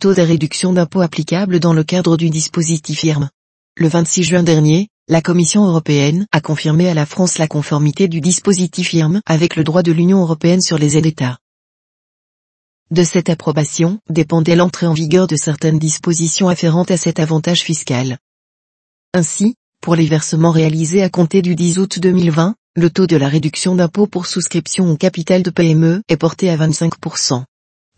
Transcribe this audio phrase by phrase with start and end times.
[0.00, 3.28] taux des réductions d'impôts applicables dans le cadre du dispositif IRM.
[3.76, 8.22] Le 26 juin dernier, la Commission européenne a confirmé à la France la conformité du
[8.22, 11.38] dispositif IRM avec le droit de l'Union européenne sur les aides d'État.
[12.90, 18.16] De cette approbation dépendait l'entrée en vigueur de certaines dispositions afférentes à cet avantage fiscal.
[19.12, 23.28] Ainsi, pour les versements réalisés à compter du 10 août 2020, le taux de la
[23.28, 27.44] réduction d'impôt pour souscription au capital de PME est porté à 25%.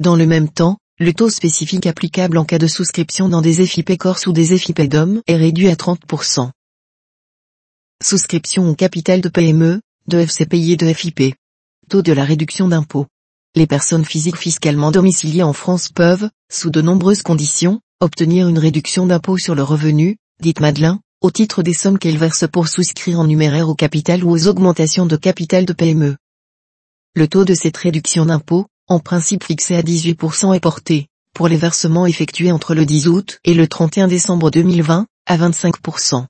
[0.01, 3.99] Dans le même temps, le taux spécifique applicable en cas de souscription dans des FIP
[3.99, 6.51] Corse ou des FIP DOM est réduit à 30%.
[8.01, 11.35] Souscription au capital de PME, de FCPI et de FIP.
[11.89, 13.07] Taux de la réduction d'impôt.
[13.57, 19.05] Les personnes physiques fiscalement domiciliées en France peuvent, sous de nombreuses conditions, obtenir une réduction
[19.05, 23.27] d'impôt sur le revenu, dite Madelin, au titre des sommes qu'elles versent pour souscrire en
[23.27, 26.17] numéraire au capital ou aux augmentations de capital de PME.
[27.17, 31.57] Le taux de cette réduction d'impôt, en principe fixé à 18% est porté, pour les
[31.57, 36.27] versements effectués entre le 10 août et le 31 décembre 2020, à 25%.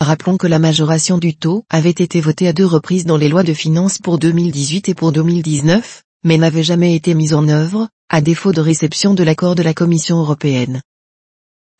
[0.00, 3.42] Rappelons que la majoration du taux avait été votée à deux reprises dans les lois
[3.42, 8.22] de finances pour 2018 et pour 2019, mais n'avait jamais été mise en œuvre, à
[8.22, 10.80] défaut de réception de l'accord de la Commission européenne.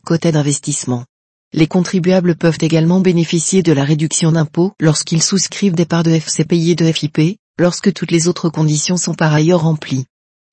[0.05, 1.05] Côté d'investissement.
[1.55, 6.73] Les contribuables peuvent également bénéficier de la réduction d'impôt lorsqu'ils souscrivent des parts de FCPI
[6.73, 10.07] et de FIP, lorsque toutes les autres conditions sont par ailleurs remplies.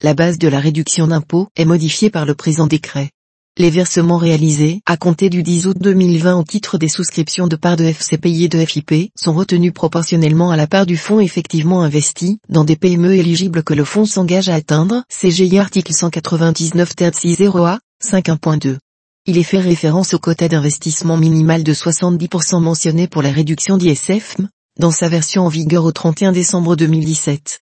[0.04, 3.12] La base de la réduction d'impôt est modifiée par le présent décret.
[3.58, 7.78] Les versements réalisés à compter du 10 août 2020 au titre des souscriptions de parts
[7.78, 12.40] de FCPI et de FIP sont retenus proportionnellement à la part du fonds effectivement investi
[12.50, 17.80] dans des PME éligibles que le fonds s'engage à atteindre, CGI article 199 ter 60A,
[18.04, 18.78] 5.1.2.
[19.26, 24.36] Il est fait référence au quota d'investissement minimal de 70% mentionné pour la réduction d'ISF,
[24.78, 27.62] dans sa version en vigueur au 31 décembre 2017.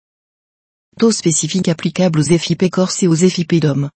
[0.98, 3.90] Taux spécifique applicable aux FIP Corse et aux FIP DOM.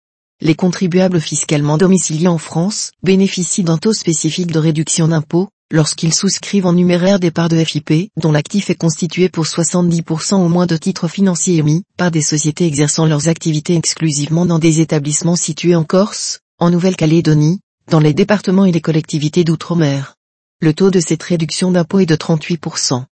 [0.42, 6.66] Les contribuables fiscalement domiciliés en France bénéficient d'un taux spécifique de réduction d'impôt, lorsqu'ils souscrivent
[6.66, 10.76] en numéraire des parts de FIP, dont l'actif est constitué pour 70% au moins de
[10.76, 15.84] titres financiers émis par des sociétés exerçant leurs activités exclusivement dans des établissements situés en
[15.84, 17.60] Corse, en Nouvelle-Calédonie,
[17.90, 20.16] dans les départements et les collectivités d'outre-mer.
[20.58, 23.04] Le taux de cette réduction d'impôt est de 38%.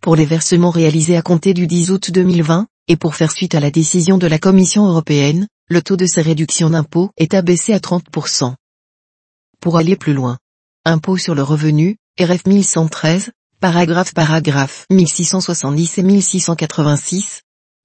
[0.00, 3.60] Pour les versements réalisés à compter du 10 août 2020, et pour faire suite à
[3.60, 7.78] la décision de la Commission européenne, le taux de ces réductions d'impôt est abaissé à
[7.78, 8.54] 30%.
[9.60, 10.38] Pour aller plus loin.
[10.84, 13.30] Impôt sur le revenu, RF 1113,
[13.60, 17.42] paragraphe paragraphe 1670 et 1686,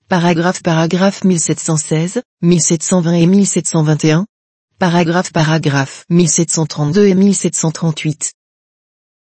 [0.09, 4.25] paragraphe paragraphe 1716, 1720 et 1721,
[4.79, 8.33] paragraphe paragraphe 1732 et 1738.